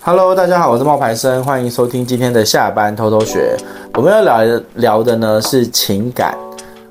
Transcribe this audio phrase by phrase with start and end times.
[0.00, 3.56] Hello，大家好，我是冒牌生，欢迎收听今天的下班偷偷学。
[3.94, 6.36] 我们要聊聊的呢是情感。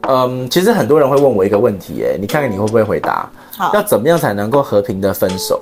[0.02, 3.30] 嗯，其实很多人会问我一个问题，哎，你看看你会不会回答？
[3.58, 5.60] 好，要怎么样才能够和平的分手？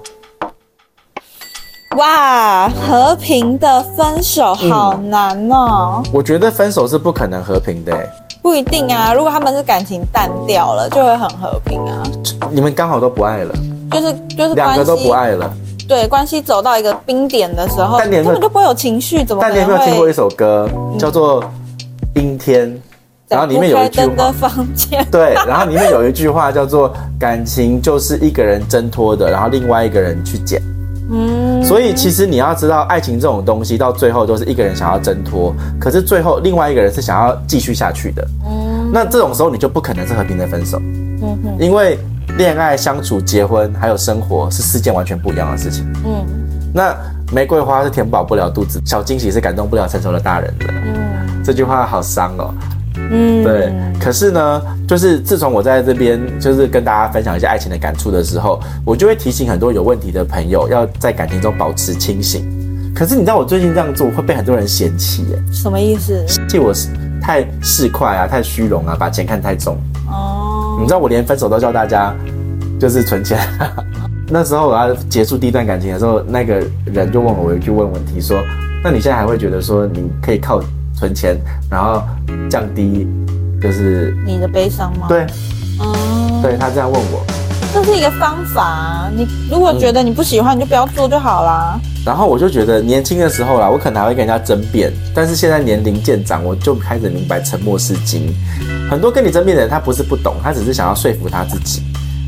[1.97, 6.03] 哇，和平的分手好难哦。
[6.11, 8.09] 我觉得分手是不可能和平的，哎，
[8.41, 9.13] 不一定啊。
[9.13, 12.03] 如果他们是感情淡掉了，就会很和平啊。
[12.51, 13.53] 你们刚好都不爱了，
[13.91, 15.53] 就是就是两个都不爱了。
[15.87, 19.41] 对，关系走到一个冰点的时候，根本就不会有情绪，怎么？
[19.41, 21.41] 但你有没有听过一首歌，叫做
[22.15, 22.67] 《阴天》？
[23.27, 30.61] 然后里面有一句话，的房间 对，然后里面有一句话叫做“感情就是一个人挣脱的，然后另外一个人去捡”。
[31.11, 38.27] 嗯，所以其实你要知道，爱情这种东西到最后都是一个人想要挣脱，可是最后另外一个人是想要继续下去的。
[38.47, 40.79] 嗯，那这种时候你就不可能是和平的分手。
[41.21, 41.97] 嗯哼，因为。
[42.37, 45.85] 恋爱、相处、结婚，还有生活是四件完全不一样的事情。
[46.05, 46.25] 嗯，
[46.73, 46.95] 那
[47.31, 50.65] 玫瑰花是填饱不了肚子，小惊喜是感动不了成熟的大人的。
[50.85, 52.53] 嗯，这句话好伤哦。
[53.09, 53.73] 嗯，对。
[53.99, 62.45] 可是呢，就是自从我在这边，就是跟大家分享一些爱情的感触的时候，我就会提醒很多有问题的朋友，要在感情中保持清醒。
[62.93, 65.41] 可是你知道，我最近这样做会被很多人嫌弃耶。
[65.53, 66.21] 什么意思？
[66.27, 66.73] 嫌弃我
[67.21, 69.77] 太市侩啊，太虚荣啊，把钱看太重。
[70.75, 70.79] 哦。
[70.79, 72.13] 你知道我连分手都教大家，
[72.79, 73.39] 就是存钱。
[74.27, 78.41] 那时候我要结束第一段感情的时候，那个人就问我，我有一句问问题说
[78.83, 80.59] ：“那你现在还会觉得说你可以靠
[80.95, 81.37] 存钱，
[81.69, 82.01] 然后
[82.49, 83.07] 降低
[83.61, 85.27] 就是你的悲伤吗？”对，
[85.79, 87.23] 嗯，对他这样问我，
[87.71, 89.07] 这是一个方法。
[89.15, 91.79] 你如果觉得你不喜欢，你就不要做就好啦。
[92.05, 98.31] 然后我就觉得年轻的时候啦，我可能还会跟人家争辩，但是现在年龄渐长，我就开始明白沉默是金。
[98.89, 101.81] 很多跟你争辩的人，他不是不懂，他只是想要说服他自己。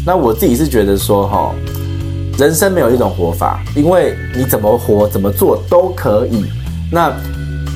[0.04, 1.54] 那我自己是觉得说，哈，
[2.40, 6.44] 人生没有一种活法，因为你怎么活、怎么做都可以。
[6.92, 7.14] 那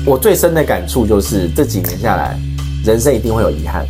[0.04, 2.36] 我最深的感触就是这几年下来，
[2.84, 3.86] 人生一定会有遗憾。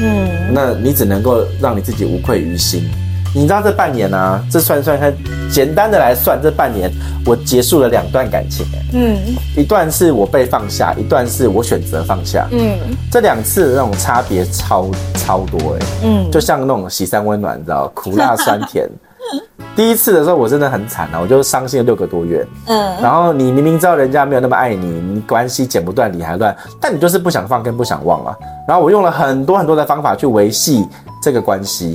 [0.00, 2.88] 嗯，那你只能够让你自己无愧于心。
[3.36, 5.12] 你知道这半年啊，这算算看，
[5.50, 6.90] 简单的来算，这半年
[7.26, 8.64] 我结束了两段感情，
[8.94, 9.14] 嗯，
[9.54, 12.78] 一段是我被放下，一段是我选择放下，嗯，
[13.12, 18.88] 这两次的那种差别超超多，哎，嗯，就像那种喜三温暖，你知道，苦辣酸甜。
[19.76, 28.34] 第一次的时候我真的很惨啊，我就伤心了六个多月，嗯，然后你明明知道人家没有那么爱你，你关系剪不断理还乱，但你就是不想放跟不想忘啊。
[28.66, 30.88] 然后我用了很多很多的方法去维系
[31.22, 31.94] 这个关系。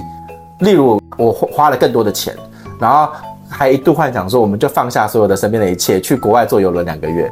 [0.61, 2.35] 例如，我花了更多的钱，
[2.79, 3.09] 然后
[3.49, 7.31] 还一度幻想说，我们就放下所有的身边的一切，去国外坐游轮两个月。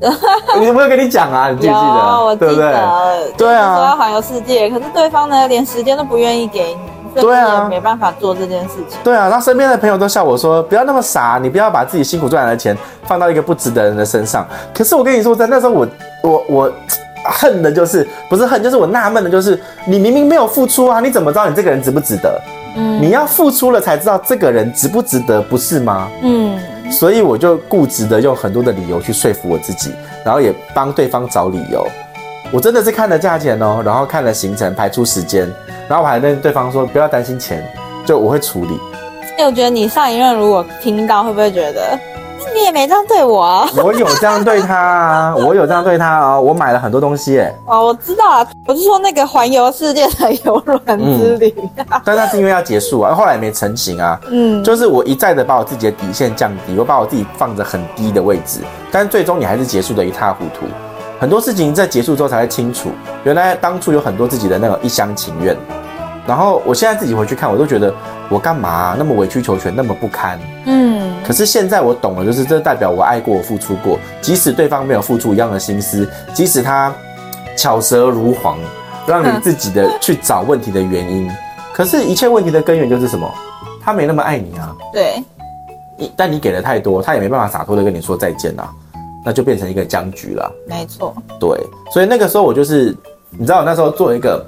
[0.58, 1.50] 你有没有跟你讲啊？
[1.50, 2.24] 你记不记得？
[2.24, 3.32] 我记得对不对？
[3.36, 6.74] 对啊，说要环游世界，可是对方呢，连时间都不愿意给
[7.14, 8.98] 你，对啊，没办法做这件事情。
[9.04, 15.88] 对啊，然后身边的朋友都笑我说：“不要那么傻，你不要把自己辛苦赚来的钱放到一个不值得人的身上。”可是我跟你说，在那时候我，
[16.22, 16.72] 我我我。
[17.30, 22.40] 恨的就是不是恨，就是我纳闷的，就是你明明没有付出啊，你怎么知道你这个人值不值得？
[22.76, 26.08] 嗯，你要付出了才知道这个人值不值得，不是吗？
[26.22, 26.58] 嗯，
[26.90, 29.92] 所以我就固执的用很多的理由去说服我自己，
[30.24, 31.86] 然后也帮对方找理由。
[32.50, 35.50] 我真的是看了价钱哦，然后看了行程，排出时间，
[35.88, 37.62] 然后我还跟对方说不要担心钱，
[38.06, 38.78] 就我会处理。
[39.38, 41.98] 哎，我觉得你上一任如果听到，会不会觉得？
[42.58, 43.68] 你也没这样对我啊！
[43.76, 45.36] 我有这样对他啊！
[45.36, 46.40] 我有这样对他啊！
[46.40, 47.54] 我买了很多东西哎！
[47.66, 51.54] 哦，我知道啊，我是说那个环游世界的游轮之旅。
[51.76, 54.18] 嗯，但那是因为要结束啊，后来也没成型啊。
[54.28, 60.66] 嗯，就是我一再的把我自己的底线降低，我把我自己放着很低的位置，但是最终你还是结束的一塌糊涂。
[61.20, 62.90] 很多事情在结束之后才会清楚，
[63.22, 65.56] 原来当初有很多自己的那种一厢情愿。
[66.26, 67.94] 然后我现在自己回去看，我都觉得
[68.28, 70.38] 我干嘛啊，那么委曲求全，那么不堪。
[70.66, 70.87] 嗯。
[71.26, 76.94] 可是现在我懂了，就是这代表我爱过，我付出过，即使对方没有付出一样的心思，即使他
[77.56, 78.58] 巧舌如簧，
[79.06, 81.30] 让你自己的去找问题的原因。
[81.74, 83.30] 可是，一切问题的根源就是什么？
[83.82, 84.74] 他没那么爱你啊。
[84.92, 85.22] 对。
[85.96, 88.70] 你但你给的太多，他也没办法洒脱的跟你说再见啊，
[89.24, 90.50] 那就变成一个僵局了。
[90.66, 91.14] 没错。
[91.38, 91.50] 对。
[91.92, 92.96] 所以那个时候我就是，
[93.30, 94.44] 你知道，我那时候做一个。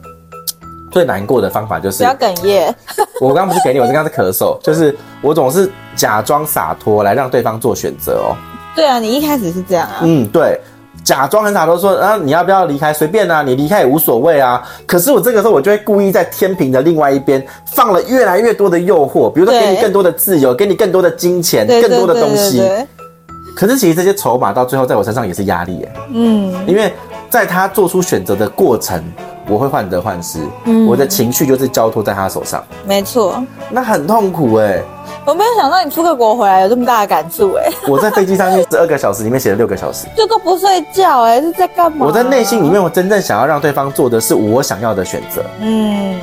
[0.90, 2.74] 最难过的方法就是不要哽咽。
[3.20, 8.36] 我刚刚不是给你，我是刚刚是咳嗽，就是我总是假装洒脱来让对方做选择哦。
[8.74, 10.00] 对啊，你一开始是这样啊。
[10.02, 10.58] 嗯，对，
[11.04, 12.92] 假装很洒脱说啊，你要不要离开？
[12.92, 14.62] 随便啊，你离开也无所谓啊。
[14.86, 22.62] 可是我这个时候我就会故意在天平的另外一边放了越来越多的诱惑，比如说给你更多的自由，给你更多的金钱，更多的东西。
[23.56, 25.92] 可是其实这些筹码到最后在我身上也是压力耶。
[26.12, 26.92] 嗯，因为
[27.28, 29.02] 在他做出选择的过程。
[29.50, 33.42] 我会患得患失，嗯我的情绪就是交托在他手上，没错。
[33.68, 34.84] 那很痛苦哎、欸。
[35.26, 37.74] 我没有想到你出个国回来有这么大的感触哎、欸。
[37.90, 42.06] 我在飞机上面十二个小时里面写了六个小时，这都不睡觉哎、欸，是在干嘛？
[42.06, 45.42] 我在内心里面，我真正想要让对方做的是我想要的选择。
[45.60, 46.18] 嗯，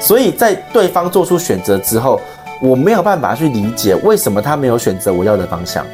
[0.00, 2.18] 所以在对方做出选择之后，
[2.62, 5.84] 我没有办法去理解为什么他没有选择我要的方向。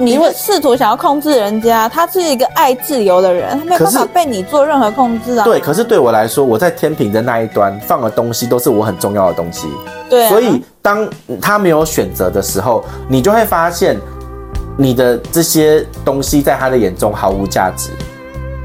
[0.00, 5.44] 你会试图想要控制人家，他是一个爱自由的人，他没有办法被你做任何控制啊。
[5.44, 9.66] 对，可是对我来说，我在天平的那一端放的东西都是我很重要的东西。
[10.08, 11.08] 对啊，所以当
[11.42, 13.98] 他没有选择的时候，你就会发现
[14.76, 17.90] 你的这些东西在他的眼中毫无价值。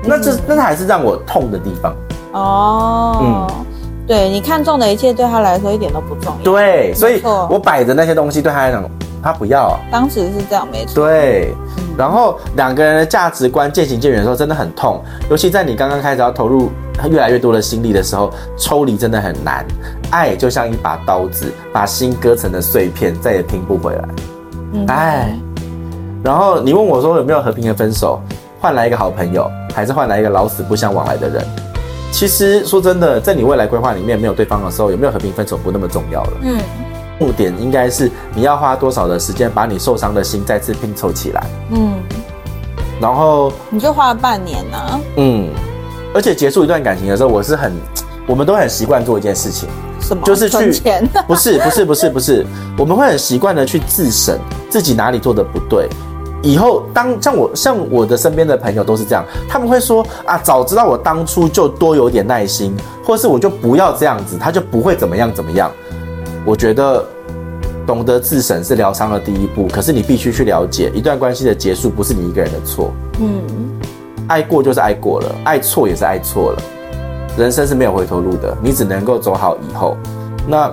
[0.04, 1.96] 那这那还是让我痛的地方。
[2.34, 3.66] 哦，嗯，
[4.06, 6.44] 对，你看中的一切对他来说一点都不重要。
[6.44, 8.84] 对，所以我摆的那些东西对他来讲。
[9.24, 10.96] 他不要、啊，当时是这样，没错。
[10.96, 11.56] 对，
[11.98, 15.02] 然后两个人的价值观渐行渐远的时候，真的很痛。
[15.30, 16.70] 尤其在你刚刚开始要投入
[17.10, 19.66] 越来越多的心力的时候，抽离真的很难。
[20.12, 24.08] 爱就像一把刀子，把心割成了碎片，再也拼不回来。
[24.74, 25.40] 嗯，哎。
[26.24, 28.22] 然后你问我说有没有和平的分手，
[28.60, 31.44] 换来一个好朋友，还是换来一个老死不相往来的人？
[32.12, 36.32] 其实说真的，在你未来规划里面没有对方的时候，有没有和平分手不那么重要了。
[36.44, 36.58] 嗯。
[37.20, 41.46] 重点应该是你要花多少的时间把你受伤的心再次拼凑起来。
[41.72, 41.94] 嗯，
[43.00, 45.00] 然后你就花了半年呢、啊。
[45.18, 45.50] 嗯，
[46.14, 47.72] 而且结束一段感情的时候，我是很，
[48.28, 49.70] 我们都很习惯做一件事情，
[50.02, 50.24] 什么？
[50.26, 51.10] 就是去存钱？
[51.28, 52.46] 不是不是不是不是，
[52.78, 54.38] 我们会很习惯的去自省
[54.70, 55.88] 自己哪里做的不对。
[56.42, 62.76] 以后当像我像我的身边的朋友都是这样，他们会说啊，早知道我当初就多有点耐心，
[63.06, 65.72] 或是我就不要这样子，他就不会怎么样怎么样。
[66.46, 67.06] 我觉得
[67.88, 72.92] 懂得自省是疗伤的第一步，可是你必须去了解，一段关系的结束不是你一个人的错。
[73.20, 73.42] 嗯，
[74.28, 76.62] 爱过就是爱过了，爱错也是爱错了，
[77.38, 79.98] 人生是没有回头路的，你只能够走好以后。
[80.46, 80.72] 那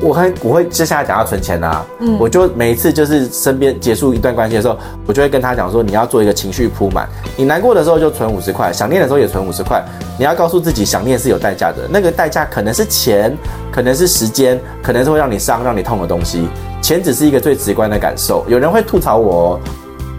[0.00, 9.84] 我会我会接下来讲要存钱啊，嗯，我就每一次就是身边结束一段关系的时候，我就会跟他讲说，你要做一个情绪铺满，你难过的时候就存五十块，想念的时候也存五十块。
[10.16, 13.36] 你要告诉自己，想念是有代价的，那个代价可能是钱，
[13.72, 16.48] 可能是时间，可能是会让你伤、让你痛的东西。
[16.80, 18.44] 钱只是一个最直观的感受。
[18.48, 19.58] 有人会吐槽我，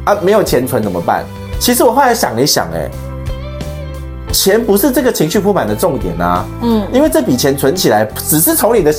[0.04, 1.24] 啊，没有钱存怎么办？
[1.60, 2.90] 其实我后来想一想，哎。
[4.32, 8.94] 钱不是这个情绪铺满的重点啊，嗯，因为这笔钱存起来，只是从你的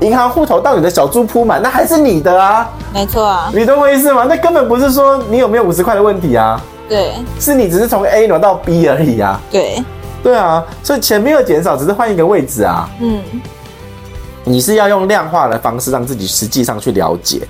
[0.00, 3.24] 银行户头到你的小猪铺满，那还是你的啊，没错。
[3.24, 4.24] 啊，你懂我意思吗？
[4.28, 9.82] 那根本不是说你有没有五十块的问题啊，对，是你只是从 A 挪到 B 而已啊，对，
[10.22, 13.20] 对啊，所以钱没有减少，只是换一个位置啊，嗯，
[14.44, 17.42] 你是要用量化的方式让自己实际上去了解，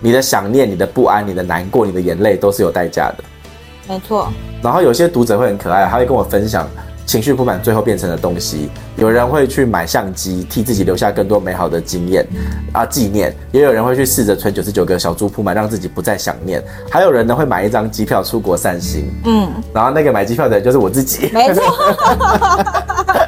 [0.00, 3.24] 你的想念、你的不安、你的难过、你的眼泪都是有代价的。
[3.88, 4.28] 没错，
[4.62, 6.68] 然后有些读者会很可爱，他会跟我分享
[7.06, 8.70] 情绪铺满最后变成的东西。
[8.96, 12.26] 有人会去买相机，替自己留下更多美好的经验
[12.72, 16.62] 啊纪念；也有人会去试着存九十九个小猪铺满，让自己不再想念。
[16.90, 19.10] 还有人呢会买一张机票出国散心。
[19.24, 21.28] 嗯，然后那个买机票的人就是我自己。
[21.32, 21.62] 没错，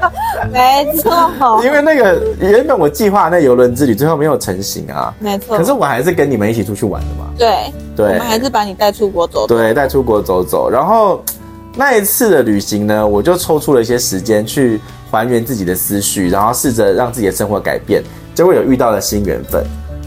[0.53, 1.61] 没错。
[1.65, 5.15] 因为那个原本我计划那游轮之旅最后没有成型啊。
[5.19, 5.57] 没错。
[5.57, 7.31] 可是我还是跟你们一起出去玩的嘛。
[7.39, 7.73] 对。
[7.97, 9.57] 对，我们还是把你带出国走走。
[9.57, 10.69] 对，带出国走走。
[10.69, 11.23] 然后
[11.75, 14.79] 那一次的旅行呢，我就抽出了一些时间去
[15.11, 18.03] 还原自己的思绪，然后试着让自己的生活改变，
[18.35, 19.65] 结果有遇到了新缘分。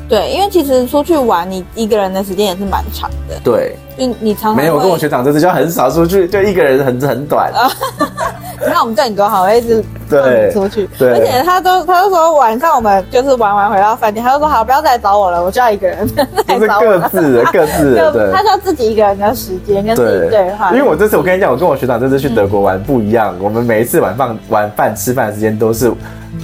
[0.08, 3.40] 对，因为其实出去玩，你一个人的时间也是蛮长的。
[3.44, 7.52] 对，就你常常没有跟我学长这次就很少出去，就一个人很很短。
[8.62, 16.08] 你看我们对你多好，我一直对出去，对，而且他都他就说晚上我们就是玩完回到饭店，他就说好，不要再来找我了，我就要一个人
[16.48, 16.86] 来找我。
[16.86, 20.72] 就是各自的 各自的，对，他就要自己一个人的时间跟自己对话。
[20.72, 25.92] 因为我这次我跟你讲，我跟我学长这次去德国玩不一样，我们每一次晚饭晚饭吃饭的时间都是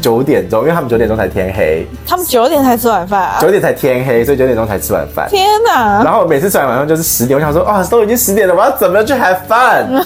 [0.02, 5.28] 九点钟，因为他们九点钟才天黑，他们九点才吃晚饭啊，九点才天黑，所以九点钟才吃晚饭。
[5.30, 6.04] 天哪！
[6.04, 10.04] 然后每次吃完晚饭就是十点，我想说啊，都已经十点了，我要怎么去 have fun？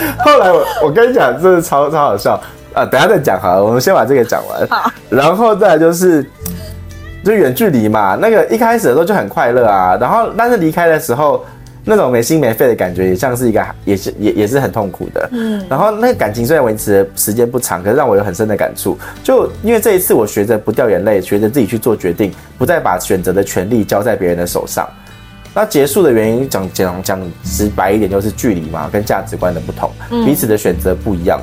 [0.24, 2.40] 后来我我跟你讲，真的超超好笑
[2.72, 2.84] 啊！
[2.84, 4.66] 等下再讲好了，我们先把这个讲完。
[4.68, 6.24] 好，然后再来就是，
[7.24, 11.44] 就远距离嘛，那个一开始的时候就很快乐啊，然后但是离开的时候，
[11.84, 15.28] 那种没心没肺的感觉，也像是一个，也是也也是很痛苦的。
[15.32, 18.98] 嗯，然后那个感情虽然维持的时间不长，可是让我有很深的感触。
[19.22, 24.88] 就因为这一次，我学着不掉眼泪，学着自己去做决定，不再把选择的权利交在别人的手上。
[25.56, 29.90] 那结束的原因讲讲讲直白一点，就是距离嘛，跟价值观的不同，
[30.26, 31.40] 彼此的选择不一样。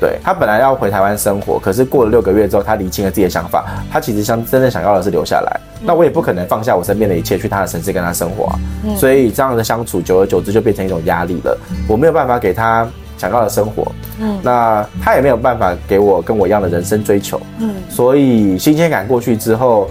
[0.00, 5.60] 对，他本来要回台湾生活，可是过了六个月之后，他理清了自己的想法，他其实想真正想要的是留下来。
[5.74, 8.58] 嗯、那我也不可能放下我身边的一切去他的城市跟他生活啊。
[8.84, 11.54] 嗯、所以这样的相处，久而久之就变成一种压力了。
[11.86, 12.88] 我没有办法给他
[13.18, 19.90] 想要的生活，嗯，那他也没有办法给我跟我一样的人生追求，嗯，所以新鲜感过去之后，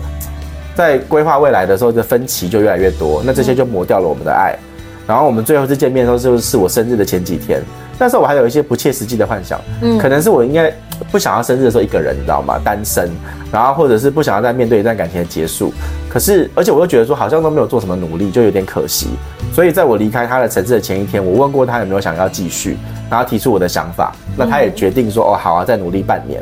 [0.80, 4.56] 在规划未来的时候，这分歧就越来越多，那这些就磨掉了我们的爱。
[5.06, 7.62] 然后我们最后一次见面的时候，就是我生日的前几天。
[8.00, 10.74] 那时候我还有一些不切实际的幻想，嗯，可能是我应该
[11.12, 12.58] 不想要生日的时候一个人，你知道吗？
[12.64, 13.12] 单身，
[13.52, 15.74] 然后或者是不想要再面对一段感情的结束。
[16.08, 19.10] 可是，而且我又觉得说，好像都没有做什么努力，就有点可惜。
[19.54, 22.78] 所以，在我离开他的城市的前一天，我问过他有没有想要继续，
[23.10, 24.16] 然后提出我的想法。
[24.38, 26.42] 那他也决定说，哦，好啊，再努力半年。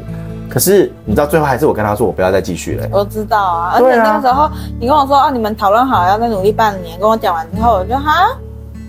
[0.58, 2.88] 可是，你知道，最后还是我跟他说，我不要再继续了。
[2.92, 4.50] 我知道啊，而且那个时候
[4.80, 8.36] 你跟我说啊，你们讨论好要再努力半年，跟我讲完之后，我就哈。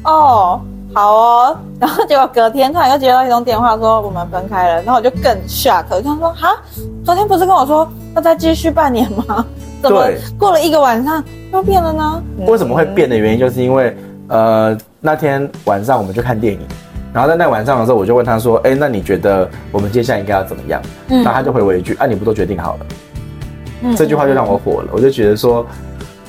[0.04, 0.60] 哦，
[0.94, 6.56] 好哦，然后结果隔天突然又接到一通电话说我们分开了，然后我就更 shock，他说哈，
[7.04, 9.44] 昨天不是跟我说要再继续半年吗？
[9.82, 10.02] 怎么
[10.38, 11.22] 过了一个晚上
[11.52, 12.22] 又变了呢？
[12.46, 13.94] 为什么会变的原因就是因为
[14.28, 16.60] 呃那天晚上我们去看电影，
[17.12, 20.80] 然后在那晚上的时候我就问他说，哎，那你觉得我们接下来应该要怎么样？
[21.08, 22.86] 嗯，然后他就回我一句，啊，你不都决定好了？
[23.82, 25.66] 嗯，这句话就让我火了，我就觉得说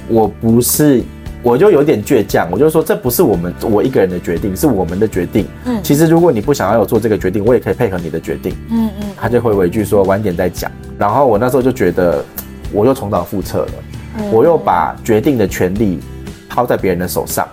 [0.07, 1.03] 我不是。
[1.41, 5.47] 我就有点倔强，我就说这不是我们我一个人的决定，是我们的决定。
[5.63, 8.53] 嗯，其实如果你不想要有做这个决定，我也可以配合你的决定。
[8.69, 10.69] 嗯嗯，他就回我一句说晚点再讲。
[10.97, 12.21] 然后我那时候就觉得，
[12.73, 13.71] 我又重蹈覆辙了，
[14.33, 16.01] 我又把决定的权利
[16.49, 17.47] 抛在别人的手上。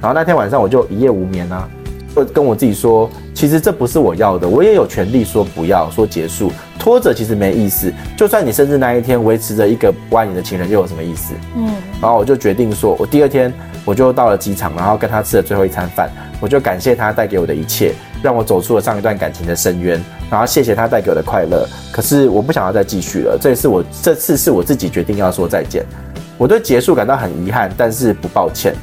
[0.00, 1.85] 然后那天晚上我就一夜无眠啊，就
[2.24, 6.50] 跟我自己说，其实这不是我要的，我也有权利说不要，说结束。
[6.78, 11.34] 拖着其实没意思，就算你生日那一天维持着一个不爱你的情人，又有什么意思？
[11.56, 11.68] 嗯，
[12.00, 13.52] 然后我就决定说，我第二天
[13.84, 16.08] 我就到了机场，然后跟他吃了最后一餐饭，
[16.40, 17.92] 我就感谢他带给我的一切，
[18.22, 21.66] 让我走出了上一段感情的深渊，然后谢谢他带给我的快乐。
[21.90, 25.84] 可是我不想要再继续了，这次我这次是我自己决定要说再见，
[26.38, 28.74] 我对结束感到很遗憾，但是不抱歉。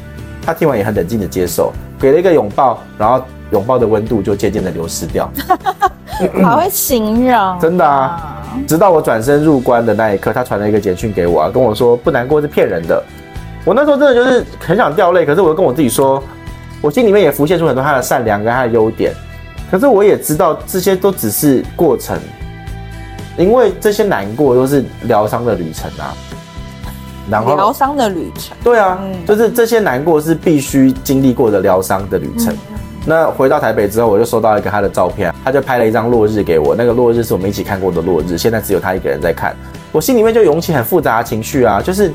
[0.45, 5.29] 他听完也很冷静的接受，给了一个拥抱，然后拥抱的温度就渐渐的流失掉。
[6.43, 8.39] 好会形容，真的啊！
[8.67, 13.03] 直到我转身入关的那一刻，他传了一个简讯给我啊，跟我说不难过是骗人的。
[13.65, 16.21] 我那时候真的就是很想掉泪，可是我又跟我自己说，
[16.81, 19.11] 我心里面也浮现出很多他的善良跟他的优点。
[19.71, 22.19] 可是我也知道这些都只是过程，
[23.37, 26.13] 因为这些难过都是疗伤的旅程啊。
[27.29, 32.55] 然后疗伤的旅程，对啊，就是这些难过是必须经历过的疗伤的旅程。
[33.05, 36.73] 那回到台北之后，我就收到一个他的照片，他就拍了一张落日给我。
[36.73, 39.55] 那个落日是我们一起看过的落日，现在只有他一个人在看。
[39.91, 42.11] 我心里面就涌起很复杂的情绪啊，就是，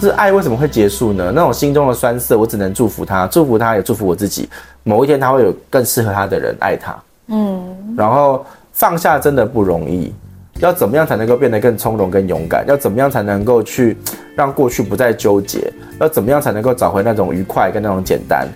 [0.00, 1.32] 是爱为什么会结束呢？
[1.34, 4.48] 那种心中的酸涩，我只能祝福他，祝福他也祝福我自己。
[4.82, 6.94] 某一天他会有更适合他的人爱他。
[7.28, 10.12] 嗯，然后放下真的不容易，
[10.60, 12.64] 要怎么样才能够变得更从容、更勇敢？
[12.66, 13.96] 要怎么样才能够去
[14.36, 15.72] 让过去不再纠结？
[16.00, 18.48] 要怎么样才能够找回那种愉快跟那种简单？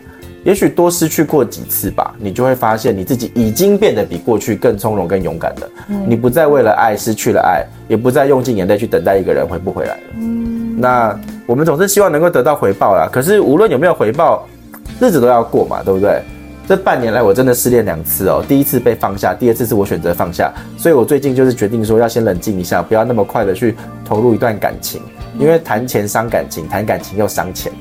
[0.45, 5.69] 也许多失去过几次吧，你就会发现你自己已经变得比过去更从容、更勇敢了。
[5.89, 10.01] 嗯，你不再为了爱失去了爱，也不再用尽眼泪去等待一个人回不回来了。
[10.17, 13.09] 嗯，那我们总是希望能够得到回报啦。
[13.13, 14.47] 可是无论有没有回报，
[15.01, 16.23] 日子都要过嘛，对不对？
[16.69, 20.53] 这半年来我真的失恋两次哦，第一次被放下，第二次是我选择放下。
[20.77, 25.01] 所以我最近就是决定说要先冷静一下，不要那么快的去投入一段感情，
[25.39, 27.73] 因为谈钱伤感情，谈感情又伤钱。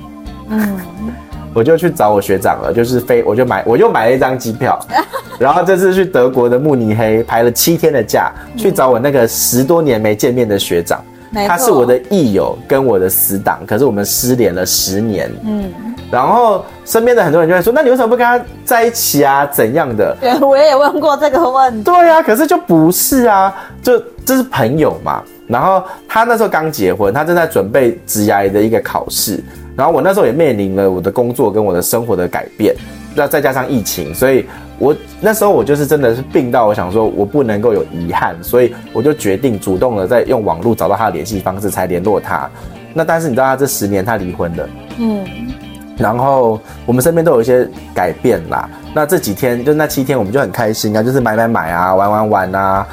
[0.47, 0.79] 嗯。
[1.53, 4.79] 我就去找我学长了，就是飞，我就买，我又买了一张机票，
[5.39, 11.03] 然后这次去德国的慕尼黑排了七天的假，去找我那个十多年没见面的学长，
[11.33, 15.63] 他是我的益友跟我的死党，可是我们失联了十年，嗯，
[16.09, 19.45] 然后身边的很多人就会说，那你为什么不跟他在一起啊？
[19.47, 20.15] 怎样的？
[20.21, 21.83] 对，我也问过这个问题。
[21.83, 25.21] 对啊，可是就不是啊，就这是朋友嘛。
[25.47, 29.43] 然后他那时候刚结婚，他正在准备职涯的一个考试。
[29.75, 32.75] 然后我那时候也面临了我的工作跟我的生活的改变，
[33.13, 34.45] 那再加上疫情，所以
[34.79, 42.49] 我那时候我就是真的是病到我想说我不能够有遗憾，所以我就决定主动的在用网络找到他的联系方式才联络他。
[42.93, 45.23] 那但是你知道他这十年他离婚了，嗯，
[45.97, 48.69] 然后我们身边都有一些改变啦。
[48.93, 52.87] 那这几天就那七天我们就很开心啊，就是买买买啊，玩玩玩啊。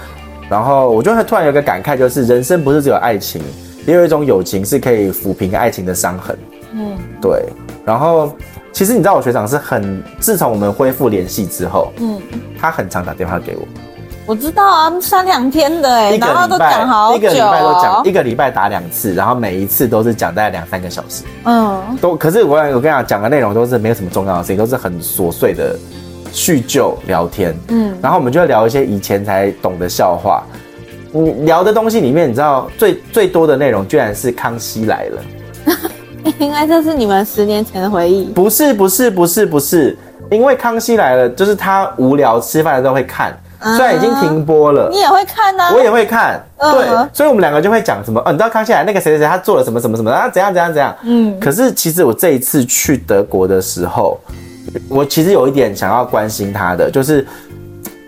[0.48, 3.42] 然后我就会突然有个感慨，就是人生不是只有爱情，
[3.86, 6.36] 也有一种友情是可以抚平爱情的伤痕。
[6.72, 7.44] 嗯，对。
[7.84, 8.30] 然后，
[8.72, 12.20] 其实你知道，我学长是很自从我们恢复联系之后，嗯，
[12.58, 13.66] 他很常打电话给我。
[14.26, 21.24] 我知道啊，三两天的哎，然后都讲好久，一个礼拜都讲，一个礼拜打两次，然后每一次都是讲大概两三个小时。
[21.44, 25.76] 嗯，都可是我我跟你讲讲的内容都是没有什么重要的事情，都是很琐碎的
[26.32, 30.42] 叙旧聊天，嗯，然后我们就会聊一些以前才懂的笑话。
[31.12, 35.22] 你聊的东西里面，你知道最最多的内容居然是《康熙来了》，
[36.40, 38.24] 应该这是你们十年前的回忆。
[38.32, 39.96] 不是不是不是不是，
[40.30, 43.32] 因为《康熙来了》就是他无聊吃饭的时候会看，
[43.76, 45.64] 虽然已经停播了，你也会看呢？
[45.74, 51.38] 我也会看，对，所以我们两个就会讲什么，哦，你知道康熙来那个谁谁谁他做了什么什么什么啊，怎样怎样怎样，嗯。
[51.40, 54.20] 可是其实我这一次去德国的时候，
[54.88, 57.26] 我其实有一点想要关心他的，就是。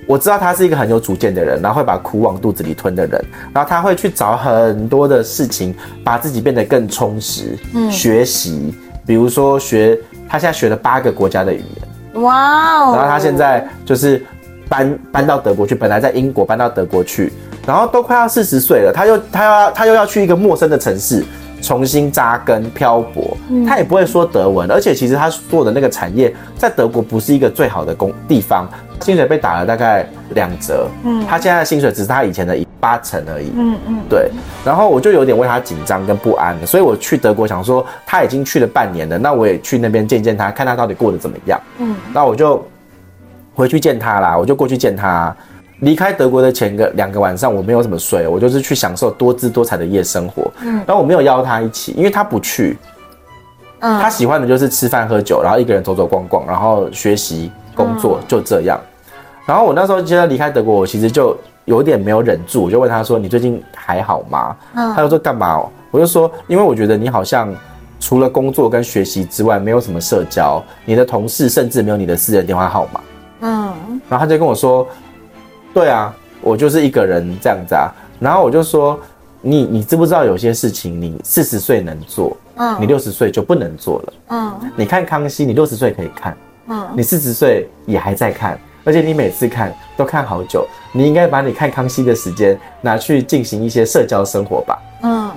[0.09, 7.59] 我知道他是一个很有主见的人，然后会把苦往肚子里吞的人，然后他会去找很多的事情，把自己变得更充实。
[7.75, 8.73] 嗯，学习，
[9.05, 9.99] 比如说学，
[10.29, 12.23] 他现在学了八个国家的语言。
[12.23, 12.95] 哇哦！
[12.95, 14.25] 然后他现在就是
[14.69, 17.33] 搬搬到德国去，本来在英国搬到德国去，
[17.67, 21.25] 然后都快要四十岁了，他又他要他又要去一个陌生的城市。
[21.63, 23.35] 重新扎根漂泊，
[23.67, 28.69] 他也不会说德文，而且其实他做的那个产业在德国不是一个最好的工地方，
[29.01, 30.87] 薪水被打了大概两折。
[31.03, 33.51] 嗯，他现在的薪水只是他以前的八成而已。
[33.57, 34.31] 嗯嗯，对。
[34.67, 41.59] 然后我就有点为他紧张跟不安，所以我去德国想说他已经去了半年了，那我也去那边见见他，看他到底过得怎么样。
[41.79, 42.63] 嗯，那我就
[43.57, 45.35] 回去见他啦，我就过去见他。
[45.81, 50.51] 离开德国的前个两个晚上，我没有怎么睡，我就是去享受多姿多彩的夜生活。
[50.63, 52.79] 嗯，然后我没有邀他一起，因为他不去。
[53.81, 58.81] 嗯，他喜欢的就是吃饭喝酒，然后一个人走走逛逛，然后学习工作，就这样。
[59.45, 61.37] 然后我那时候觉得离开德国，我其实就
[61.67, 67.55] 有点没有忍住，我就问他说：“你最近还好吗？”嗯，他就说：“干嘛？”我就说：“因为我觉得你好像
[68.01, 73.01] 除了工作跟学习之外，没有什么社交，你的同事甚至没有你的私人电话号码。”
[73.97, 74.87] 嗯，然后他就跟我说。
[75.75, 76.11] 对啊，
[76.41, 77.93] 我就是一个人这样子啊。
[78.19, 78.99] 然后我就说，
[79.43, 84.55] 你你知不知道有些事情你四十岁能做，嗯，你六十岁就不能做了，嗯。
[84.75, 86.35] 你看康熙，你六十岁可以看，
[86.69, 90.67] 嗯，你四十岁也还在看，而且你每次看都看好久。
[90.93, 95.31] 你应该把你看康熙的时间拿去进行一些社交生活吧，嗯。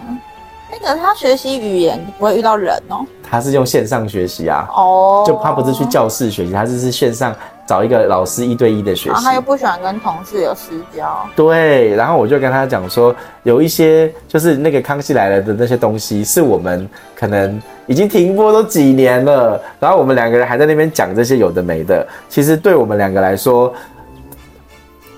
[0.71, 7.35] 那个他学习语言不会遇到人哦，他是用线上学习啊，哦，就他不是去教室学习，他就是线上。
[7.69, 11.29] 找一个老师一对一的学习，他又不喜欢跟同事有私交。
[11.35, 22.07] 对，然后我就跟他讲说，有一些就是那个康熙来了的那些东西，是我们可能已经停播都几年了，然后我们两个人还在那边讲这些有的没的。
[22.27, 23.71] 其实对我们两个来说，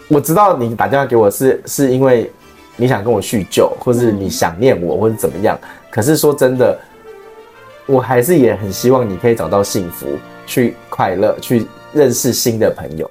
[0.10, 2.30] 我知道你打电话给我是是因为
[2.76, 5.58] 你想跟我叙旧，或是你想念我，或是怎么样。
[5.90, 6.78] 可是说真的，
[7.86, 10.06] 我还是也很希望你可以找到幸福，
[10.46, 11.66] 去快乐，去。
[11.94, 13.10] 认识新的朋友，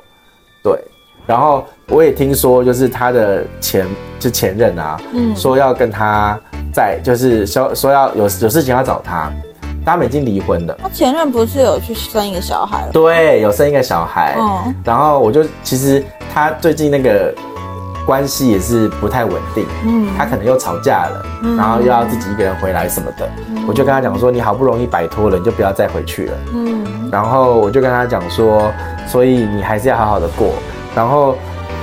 [0.62, 0.79] 对，
[1.27, 3.87] 然后我也听说，就是他的前
[4.19, 6.38] 就前任啊，嗯，说要跟他
[6.73, 9.33] 在，就是说说要有有事情要找他，
[9.85, 10.79] 他们已经离婚了。
[10.83, 12.93] 他前任不是有去生一个小孩了？
[12.93, 14.37] 对，有生一个小孩。
[14.38, 17.35] 嗯，然后我就其实他最近那个
[18.11, 27.09] 关系也是不太稳定，嗯，他可能又吵架了，嗯，然后又要自己一个人回来什么的，嗯，我就跟他讲说，你好不容易摆脱了，你就不要再回去了，嗯。
[27.12, 28.73] 然后我就跟他讲说，
[29.07, 30.49] 所以你还是要好好的过。
[30.92, 31.37] 然后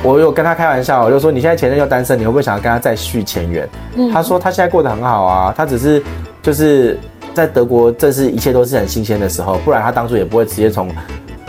[0.03, 3.69] 我有跟他开玩笑，我就说你现在前任又单身，你会不会想要跟他再续前缘？
[3.95, 6.03] 嗯，他说他现在过得很好啊，他只是
[6.41, 6.99] 就是
[7.33, 10.89] 在德国，正是一切都是很新鲜的时候，不然他当初也不会直接从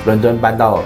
[0.07, 0.79] 伦敦搬到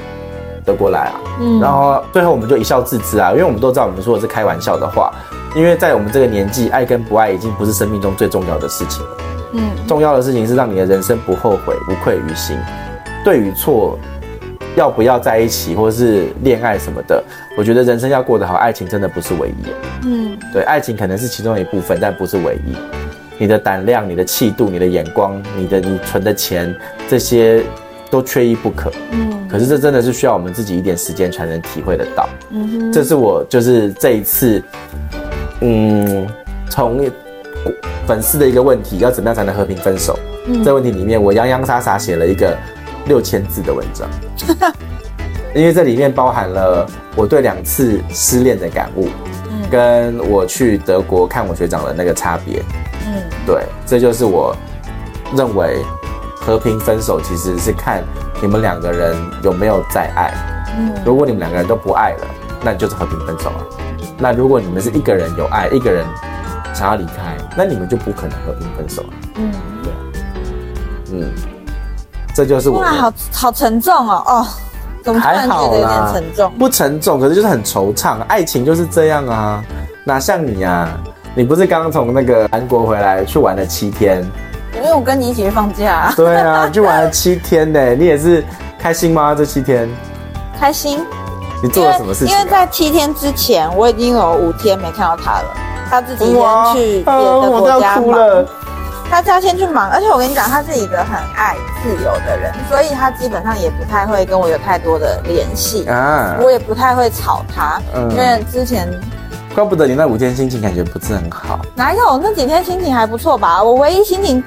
[0.65, 1.21] 德国来啊。
[1.41, 5.13] 嗯，然后最后我们就一笑置之啊，因为我们都知道我们说的是开玩笑的话，
[5.55, 9.09] 因为在我们这个年纪，爱跟不爱已经不是生命中最重要的事情了。
[9.55, 12.57] 嗯，重要的事情是让你的人生不后悔，无愧于心。
[13.25, 13.99] 对与错，
[14.75, 17.23] 要不要在一起，或者是恋爱什么的，
[17.57, 20.07] 我觉得人生要过得好，爱情真的不是唯一。
[20.07, 22.77] 嗯，对，爱情可能是其中一部分，但不是唯一。
[23.39, 26.75] 你的胆量、你的气度、你的眼光、你的你存的钱，
[27.09, 27.63] 这些
[28.11, 28.91] 都缺一不可。
[29.11, 32.29] 嗯，可是这真的是需要我们自己一点时间才能体会得到。
[32.51, 34.61] 嗯哼，这是我就是这一次，
[35.61, 36.27] 嗯，
[36.69, 37.09] 从。
[38.05, 40.19] 粉丝的一个问题，要怎么样才能和平分手？
[40.49, 42.59] 嗯，这问题里面，我洋洋洒洒写了一个
[43.07, 44.09] 六千字的文章，
[45.55, 46.85] 因为这里面包含了
[47.15, 49.07] 我对两次失恋的感悟，
[49.53, 52.61] 嗯，跟我去德国看我学长的那个差别，
[53.07, 54.53] 嗯，对，这就是我
[55.37, 55.79] 认为
[56.35, 58.03] 和平分手其实是看
[58.43, 60.35] 你们两个人有没有再爱，
[60.77, 62.27] 嗯，如果你们两个人都不爱了，
[62.61, 63.65] 那就是和平分手了。
[64.19, 66.05] 那如果你们是一个人有爱，一个人。
[66.75, 69.09] 想要离开，那你们就不可能和平分手了。
[69.35, 69.53] 嗯，
[69.83, 69.93] 对，
[71.13, 71.31] 嗯，
[72.35, 72.81] 这就是我。
[72.81, 74.47] 哇，好好沉重哦，哦，
[75.05, 76.53] 怎么突然觉得有点沉重？
[76.59, 78.21] 不沉重，可是就是很惆怅。
[78.23, 79.63] 爱情就是这样啊，
[80.03, 80.89] 哪像你啊？
[81.35, 84.27] 你不是刚刚从那个韩国回来，去玩了七天？
[84.83, 86.13] 因为我跟你一起去放假。
[86.17, 88.45] 对啊，去玩了七天呢，你也是
[88.79, 89.35] 开心吗？
[89.35, 89.89] 这七天？
[90.59, 91.01] 开心。
[91.63, 92.39] 你做了什么事情、啊？
[92.39, 95.45] 因为在七天之前，我已经有五天没看到他了。
[95.89, 98.47] 他自己先去别的国家忙。
[99.09, 106.35] 他家先去忙，而且我跟你讲，他是一个很爱自由的人，所以他基本上也不太会跟我有太多的联系啊。
[106.43, 108.89] 我也不太会吵他，嗯、因为之前。
[109.55, 111.61] 怪不得你那五天心情感觉不是很好。
[111.75, 112.19] 哪有？
[112.23, 113.63] 那几天心情还不错吧？
[113.63, 114.43] 我唯一心情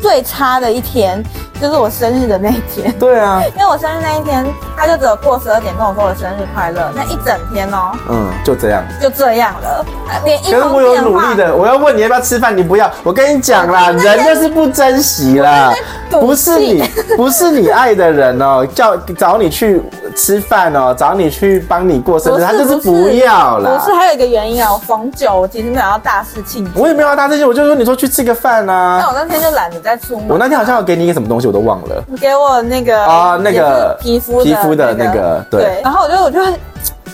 [0.00, 1.22] 最差的一天。
[1.60, 9.84] 就是我生日的那一天，对啊， 因为我生日那一天，他就只有过十二点跟我说我生日快乐，那一整天哦，嗯，就这样，就这样了，
[10.24, 15.70] 连一可是我有努力的，我要问你要不要吃饭，你不要，我跟你讲啦， 人就是不珍惜啦，
[16.08, 16.82] 不是你，
[17.14, 19.82] 不是你爱的人哦，叫找你去
[20.16, 23.78] 吃饭哦，找你去帮你过生日，他就是不要了。
[23.78, 31.46] 不是，还有一个原因啊，我逢九，我其实没有要大事庆祝，我也没有要大事庆，我就说你说去吃个饭啊，那我那天就懒得再出门，我那天好像有给你一个什么东西。
[31.46, 35.80] 我都忘了，你给我那个啊，那个皮肤皮肤的那个，对。
[35.82, 36.40] 然后我就我就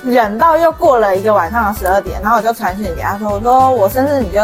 [0.04, 4.40] 忍到又过了一个晚上的十二点，然后我就传讯给他说，我说我生日你就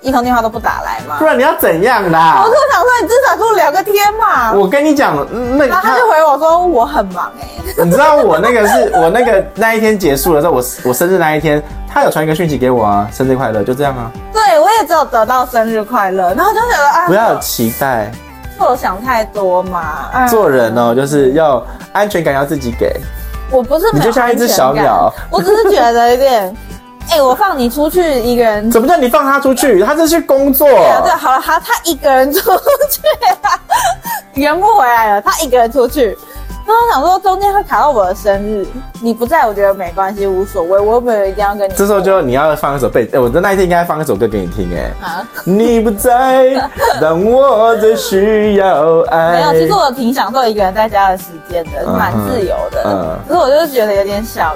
[0.00, 2.42] 一通电话都不打来吗，不然你要怎样啦？
[2.42, 4.52] 我就想说你至少跟我聊个天嘛。
[4.52, 5.14] 我跟你讲，
[5.56, 7.46] 那然后他就回我说我很忙哎。
[7.84, 14.10] 你知道我那个是我那个那一天结束了之后，我我生日那一天，他有传一个讯息给我啊，生日快乐，就这样啊。
[14.32, 18.10] 对，我也只有得到生日快乐，然后就觉得啊，不要有期待。
[18.58, 22.94] 我想太多嘛，做人哦，就是要安全感要自己给。
[23.50, 26.56] 我不是你就像一只小鸟，我只是觉得有点，
[27.10, 29.82] 哎、欸，我放你出去一个人，怎么叫你放他出去？
[29.82, 30.68] 他是去工作。
[30.68, 32.40] 对啊，对，好了，好，他一个人出
[32.88, 33.02] 去，
[34.40, 36.16] 圆不回来了，他一个人出去。
[36.66, 38.64] 然后我想说，中间会卡到我的生日，
[39.02, 40.78] 你不在我觉得没关系，无所谓。
[40.78, 41.74] 我又没有一定要跟你。
[41.74, 44.92] 这时候就你要放一首背，哎，我的那一天应该放一首歌给你听，哎。
[45.04, 45.28] 啊。
[45.42, 46.44] 你不在，
[47.00, 49.32] 让我最需要爱。
[49.32, 52.84] 没有，其实我挺享受一个人在家的时间的，蛮自由的。
[52.86, 53.18] 嗯。
[53.26, 54.54] 可是我就是觉得有点小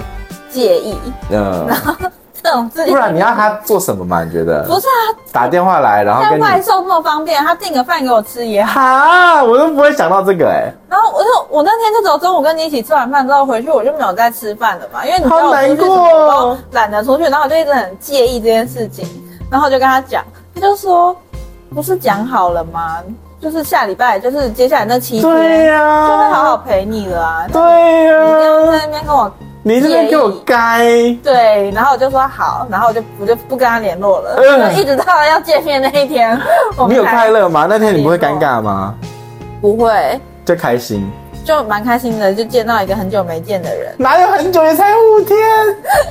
[0.48, 0.96] 介意。
[1.30, 1.66] 嗯。
[1.66, 1.94] 然后。
[2.86, 4.22] 不然你要他做什么嘛？
[4.22, 4.62] 你觉得？
[4.64, 8.80] 不是啊，打电话来，然后跟外送这么方便，他订个饭给我吃也好。
[8.80, 10.74] 啊，我都不会想到这个哎、欸。
[10.88, 19.08] 然后我就我那天就只有中午跟你一起吃完饭之后回去，我就没有再吃饭了嘛，因为你知道我出去，我懒得出去，然后我就一直很介意这件事情，
[19.50, 20.22] 然后我就跟他讲，
[20.54, 21.16] 他就说
[21.74, 22.98] 不是讲好了吗？
[23.40, 27.46] 就是下礼拜，就是接下来那七天，对呀、啊，就会好好陪你了啊。
[27.52, 27.60] 对
[28.04, 29.32] 呀、啊，你这样在那边跟我。
[29.66, 30.84] 你这边给我该
[31.22, 36.38] 对，然后我就说好，然后我就我就不跟他联络了，嗯、一直到要见面那一天。
[36.86, 37.66] 你有快乐吗？
[37.66, 38.94] 那天你不会尴尬吗？
[39.62, 41.10] 不会，就开心，
[41.46, 43.94] 就蛮开心的，就见到一个很久没见的人。
[43.96, 44.62] 哪有很久？
[44.66, 45.38] 也才五天。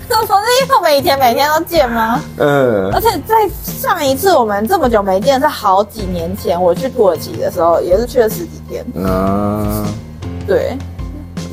[0.07, 0.27] 不是
[0.63, 2.19] 因为每天每天都见吗？
[2.37, 2.89] 嗯。
[2.91, 8.83] 而且在上一次我们这么久没见，是好几年前我去土耳其的时候，也是去了十几天。
[8.95, 9.85] 嗯。
[10.47, 10.75] 对。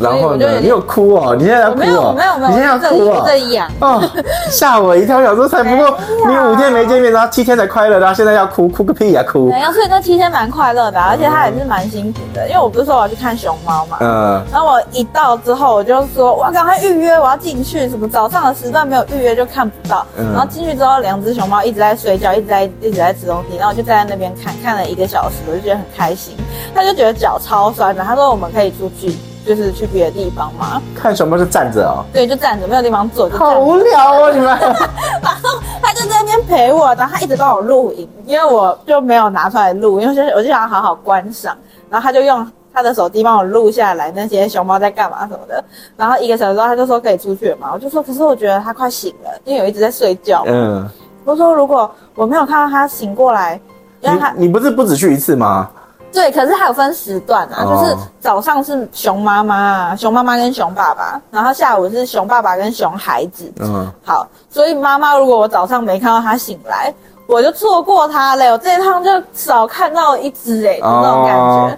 [0.00, 0.58] 然后呢？
[0.60, 1.34] 你有哭哦？
[1.38, 2.14] 你现在要哭哦？
[2.16, 3.22] 没有没有，你现在要哭哦？
[3.26, 4.02] 在痒哦，
[4.50, 5.22] 吓我一跳！
[5.22, 9.22] 小时候才不过你五天没见面，然后七天才快乐，然后现在要哭，哭个屁呀！
[9.30, 9.50] 哭。
[9.50, 13.98] 没有，所以那七天蛮快乐的，而且他也是蛮辛苦的，因为我不是说我要去看熊猫嘛。
[14.00, 14.42] 嗯。
[14.50, 17.88] 然后我一到之后，我就说我要赶快预约，我要进去。
[17.88, 20.06] 什么早上的时段没有预约就看不到。
[20.16, 26.36] 然后进去之后，两只熊猫一直在睡觉，一直在一直在吃东西，然后我就站在那边看看了一个小时，我就觉得很开心。
[26.74, 29.16] 他就觉得脚超酸的，他说我们可以出去。
[29.46, 32.05] 就是去别的地方嘛，看什么是站着哦？
[32.12, 34.48] 对，就站着，没有地方坐，就好无聊哦，你们。
[35.22, 41.57] 然后他就在那边陪我，然后他一直帮我录影，因为我就没有拿出来录，因为就是我就想要好好观赏。
[41.88, 45.64] 然后他就用他的手机帮我录下来那些熊猫在干嘛什么的。
[45.96, 50.44] 然后一个小时之后，他就说可以出去了嘛，我就说可是我觉得他快醒了，因为我一直在睡觉。
[50.46, 50.88] 嗯。
[51.24, 53.61] 我说如果我没有看到他醒过来，
[54.00, 55.68] 因为他你，你不是不止去一次吗？
[56.12, 63.53] 对，可是它有分时段啊，哦、就是早上是熊妈妈、熊妈妈跟熊爸爸，然后下午是熊爸爸跟熊孩子。
[63.61, 66.92] 嗯，好，所以妈妈如果我早上没看到它醒来，
[67.27, 71.42] 我就错过它嘞，我这一趟就少看到一只哎，那种感觉。
[71.42, 71.77] 哦、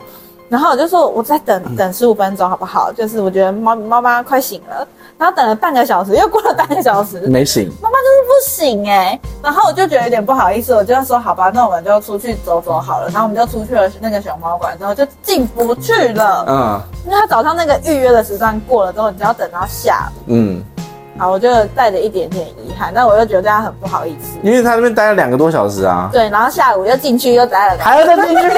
[0.48, 2.90] 然后我就说，我再等等十五分钟好不好？
[2.92, 4.86] 就是我觉得妈妈妈快醒了。
[5.22, 7.70] 然后等了半个小时，又过了半个小时，没醒。
[7.80, 13.08] 妈妈就是不醒哎、欸，然后我就觉得有点不好意思，我就说好吧，那我们就出去走走好了。
[13.10, 16.44] 然后我们就出去了那个熊猫馆，之后就进不去了。
[16.48, 20.22] 嗯，因为他早上那个预约的时段过了之后，你就要等到下午。
[20.26, 20.60] 嗯。
[21.18, 26.08] 好，我就带着一点点遗憾，但我又觉得这样很不好意思，因为他那边待了两个多小时啊。
[26.10, 28.48] 对，然后下午又进去又待了，还要再进去。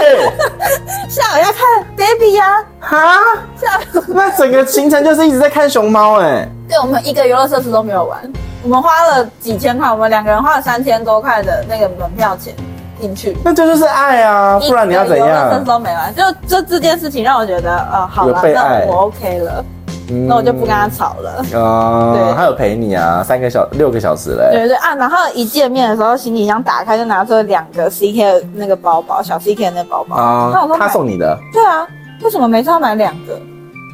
[1.10, 2.64] 下午要看 baby 呀？
[2.80, 3.18] 哈？
[3.60, 6.48] 下午 那整个行程就是一直在看熊猫哎、欸。
[6.68, 8.18] 对，我们一个游乐设施都没有玩，
[8.62, 12.54] 我们花了几千块，我们两个人花了三千多块的那个门票钱
[13.00, 13.36] 进去。
[13.44, 15.28] 那这就是爱啊，不然你要怎样？
[15.28, 19.64] 游乐设施都没玩，就这这件事情让我觉得，呃，好了，那我 OK 了。
[20.10, 21.44] 嗯、那我就不跟他吵了。
[21.54, 24.50] 哦、他有陪你啊，三个小六个小时嘞。
[24.52, 30.16] 对对啊，然后一见面的时候，行李箱打开就拿出了两个 CK 的那个包包，小 CK 的那个包包。
[30.16, 31.38] 啊、嗯，那我说他送你的？
[31.52, 31.86] 对啊，
[32.22, 33.38] 为什么每次要买两个？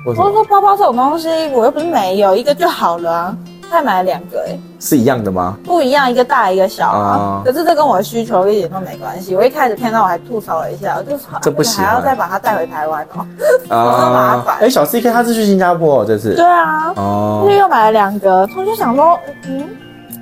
[0.07, 3.37] 我说包包这种东西，我又不是没有，一个就好了啊。
[3.70, 5.56] 他买了两个，哎，是一样的吗？
[5.64, 7.42] 不一样，一个大一个小啊。
[7.44, 9.35] 可是这跟我的需求一点都没关系。
[9.37, 13.26] 我一开始看到我还吐槽了一下，我就这不行，还要再把它带回台湾哦，
[13.68, 14.59] 啊， 麻烦。
[14.61, 16.35] 哎，小 CK 他是去新加坡这次？
[16.35, 19.68] 对啊，哦，又买了两个，他就想说，嗯，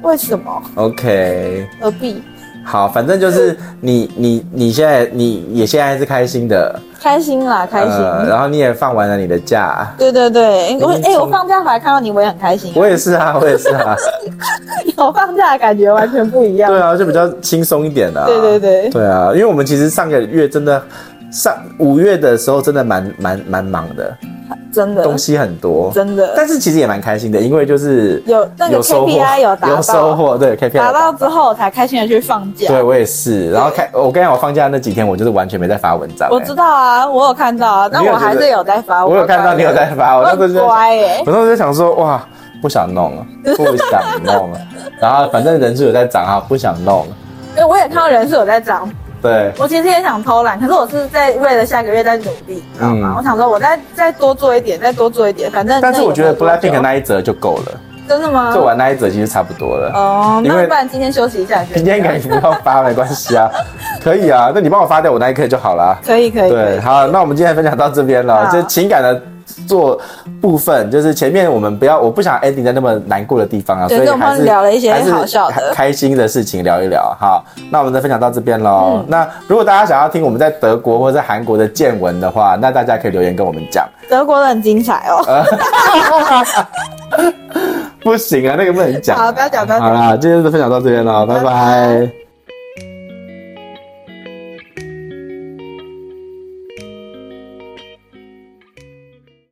[0.02, 2.22] 为什么？OK，何必？
[2.70, 7.92] 好，反正就是你你你现在你也现在是开心的，开心啦，开心。
[7.92, 12.74] 呃、然后你也放完了你的假，对对对，我哎、欸，我放假回来看到你，我也很开心、啊。
[12.76, 13.96] 我也是啊，我也是啊，
[14.98, 16.70] 有放假的感觉完全不一样。
[16.70, 18.26] 对啊，就比较轻松一点的、啊。
[18.26, 20.82] 对对对，对啊，因为我们其实上个月真的
[21.32, 24.14] 上五月的时候真的蛮蛮蛮忙的。
[24.72, 32.68] 真的东西很多，真的，但是其实也蛮开心的，因为就是有那个 KPI 有达到，有收获，对 KPI 达到之后才开心的去放假。
[32.68, 36.28] 对我也是，然后开我跟你讲，我放假那几天我就是完全没在发文章。
[36.30, 39.06] 我知道啊，我有看到啊，但我还是有在发。
[39.06, 42.22] 我有看到你有在发，我那时候乖耶，我那时候想说哇，
[42.60, 43.26] 不想弄了，
[43.56, 44.60] 不想弄了，
[45.00, 47.16] 然后反正人数有在涨啊，不想弄了。
[47.56, 48.88] 对，我也看到人数有在涨。
[49.20, 53.12] 对，我其实也想偷懒，可是我是在为了下个月在努力，知道吗？
[53.12, 55.80] 嗯、我想说，我再再多做一点，再多做一点，反正。
[55.80, 57.80] 但是我觉得 Blackpink 那一折就够了。
[58.08, 58.52] 真的吗？
[58.52, 59.92] 做完那一折其实差不多了。
[59.94, 61.62] 哦，那不然今天休息一下。
[61.74, 63.50] 今天可以不要发没关系啊，
[64.02, 65.98] 可以啊，那你帮我发掉我那一刻就好了。
[66.06, 66.50] 可以可以。
[66.50, 69.22] 对，好，那我们今天分享到这边了，好就情感的。
[69.66, 69.98] 做
[70.40, 77.16] 部分就是前面我们不要，我不想 ending 在那么难过的地方啊，对所以还是聊了一些好笑的、开心的事情聊一聊。
[77.18, 78.98] 好，那我们的分享到这边喽。
[78.98, 83.88] 嗯、那如果大家想要听我们在德国或者在韩国的见闻的话，那大家可以留言跟我们讲。
[84.08, 85.22] 德国的很精彩哦。
[88.02, 89.26] 不行啊，那个不能讲、啊。
[89.26, 89.88] 好，不要讲，不要讲。
[89.88, 91.42] 好啦，今天就分享到这边了，拜拜。
[91.42, 92.27] 拜拜。